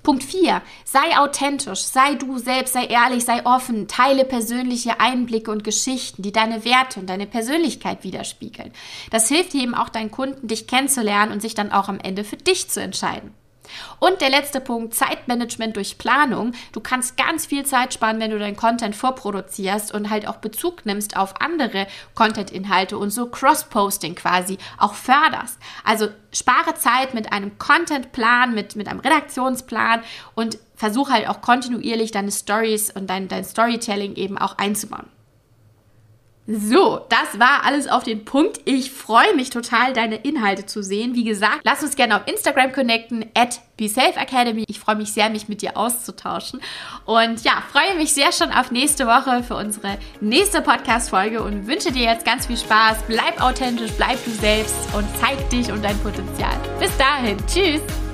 Punkt 0.03 0.25
4. 0.25 0.63
Sei 0.85 1.17
authentisch, 1.19 1.81
sei 1.81 2.15
du 2.15 2.39
selbst, 2.39 2.73
sei 2.73 2.87
ehrlich, 2.87 3.25
sei 3.25 3.45
offen, 3.47 3.87
teile 3.87 4.25
persönliche 4.25 4.99
Einblicke 4.99 5.51
und 5.51 5.63
Geschichten, 5.63 6.23
die 6.23 6.33
deine 6.33 6.65
Werte 6.65 6.99
und 6.99 7.09
deine 7.09 7.27
Persönlichkeit 7.27 8.03
widerspiegeln. 8.03 8.73
Das 9.11 9.29
hilft 9.29 9.55
eben 9.55 9.75
auch 9.75 9.89
deinen 9.89 10.11
Kunden, 10.11 10.49
dich 10.49 10.67
kennenzulernen 10.67 11.33
und 11.33 11.41
sich 11.41 11.55
dann 11.55 11.71
auch 11.71 11.89
am 11.89 12.01
Ende 12.01 12.25
für 12.25 12.37
dich 12.37 12.69
zu 12.69 12.81
entscheiden. 12.81 13.33
Und 13.99 14.21
der 14.21 14.31
letzte 14.31 14.61
Punkt, 14.61 14.95
Zeitmanagement 14.95 15.77
durch 15.77 15.99
Planung. 15.99 16.53
Du 16.73 16.81
kannst 16.81 17.17
ganz 17.17 17.47
viel 17.47 17.65
Zeit 17.65 17.95
sparen, 17.95 18.21
wenn 18.21 18.31
du 18.31 18.39
deinen 18.39 18.57
Content 18.57 18.97
vorproduzierst 18.97 19.93
und 19.95 20.11
halt 20.11 20.27
auch 20.27 20.37
Bezug 20.37 20.85
nimmst 20.85 21.17
auf 21.17 21.41
andere 21.41 21.87
Content-Inhalte 22.15 22.99
und 22.99 23.11
so 23.11 23.27
Cross-Posting 23.27 24.15
quasi 24.15 24.59
auch 24.79 24.95
förderst. 24.95 25.59
Also 25.85 26.09
spare 26.33 26.75
Zeit 26.75 27.15
mit 27.15 27.33
einem 27.33 27.59
Content-Plan, 27.59 28.55
mit, 28.55 28.77
mit 28.77 28.89
einem 28.89 29.01
Redaktionsplan 29.01 30.03
und 30.35 30.59
versuche 30.75 31.13
halt 31.13 31.29
auch 31.29 31.41
kontinuierlich 31.41 32.11
deine 32.11 32.33
Stories 32.33 32.91
und 32.91 33.09
dein, 33.09 33.29
dein 33.29 33.45
Storytelling 33.45 34.17
eben 34.17 34.39
auch 34.39 34.59
einzubauen. 34.59 35.07
So, 36.47 37.01
das 37.09 37.39
war 37.39 37.65
alles 37.65 37.87
auf 37.87 38.03
den 38.03 38.25
Punkt. 38.25 38.61
Ich 38.65 38.91
freue 38.91 39.35
mich 39.37 39.51
total, 39.51 39.93
deine 39.93 40.17
Inhalte 40.17 40.67
zu 40.67 40.83
sehen. 40.83 41.15
Wie 41.15 41.23
gesagt, 41.23 41.61
lass 41.63 41.85
uns 41.85 41.95
gerne 41.95 42.17
auf 42.17 42.27
Instagram 42.27 42.73
connecten, 42.73 43.27
at 43.35 43.61
BeSafeAcademy. 43.77 44.65
Ich 44.67 44.81
freue 44.81 44.97
mich 44.97 45.13
sehr, 45.13 45.31
mich 45.31 45.49
mit 45.49 45.63
dir 45.63 45.77
auszutauschen. 45.77 46.61
Und 47.05 47.45
ja, 47.45 47.63
freue 47.71 47.97
mich 47.97 48.13
sehr 48.13 48.33
schon 48.33 48.51
auf 48.51 48.73
nächste 48.73 49.07
Woche 49.07 49.45
für 49.45 49.55
unsere 49.55 49.99
nächste 50.21 50.63
Podcast-Folge 50.63 51.43
und 51.43 51.69
wünsche 51.69 51.93
dir 51.93 52.05
jetzt 52.05 52.25
ganz 52.25 52.47
viel 52.47 52.57
Spaß. 52.57 52.99
Bleib 53.07 53.41
authentisch, 53.41 53.93
bleib 53.97 54.23
du 54.25 54.31
selbst 54.33 54.75
und 54.97 55.07
zeig 55.21 55.49
dich 55.51 55.71
und 55.71 55.85
dein 55.85 55.99
Potenzial. 56.01 56.55
Bis 56.81 56.97
dahin, 56.97 57.37
tschüss! 57.47 58.12